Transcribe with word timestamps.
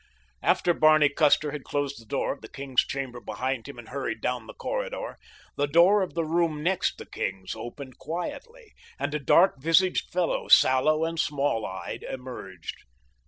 After 0.41 0.73
Barney 0.73 1.09
Custer 1.09 1.51
had 1.51 1.63
closed 1.63 2.01
the 2.01 2.07
door 2.07 2.33
of 2.33 2.41
the 2.41 2.47
king's 2.49 2.81
chamber 2.83 3.19
behind 3.19 3.67
him 3.67 3.77
and 3.77 3.89
hurried 3.89 4.19
down 4.19 4.47
the 4.47 4.55
corridor, 4.55 5.15
the 5.57 5.67
door 5.67 6.01
of 6.01 6.15
the 6.15 6.25
room 6.25 6.63
next 6.63 6.97
the 6.97 7.05
king's 7.05 7.53
opened 7.55 7.99
quietly 7.99 8.73
and 8.97 9.13
a 9.13 9.19
dark 9.19 9.61
visaged 9.61 10.09
fellow, 10.11 10.47
sallow 10.47 11.05
and 11.05 11.19
small 11.19 11.67
eyed, 11.67 12.01
emerged. 12.01 12.77